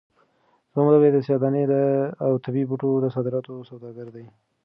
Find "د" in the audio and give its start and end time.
1.13-1.17, 3.01-3.05